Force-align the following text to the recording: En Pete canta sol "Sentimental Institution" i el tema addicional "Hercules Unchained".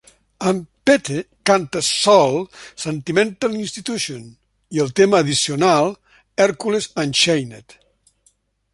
En 0.51 0.59
Pete 0.89 1.17
canta 1.49 1.81
sol 1.87 2.39
"Sentimental 2.85 3.59
Institution" 3.65 4.25
i 4.79 4.83
el 4.87 4.91
tema 5.01 5.23
addicional 5.27 5.95
"Hercules 6.47 6.93
Unchained". 7.05 7.81